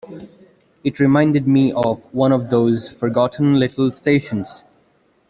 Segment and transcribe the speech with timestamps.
[0.83, 4.63] It reminded me of one of those forgotten little stations.